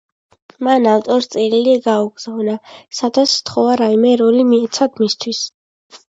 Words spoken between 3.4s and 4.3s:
სთხოვა რაიმე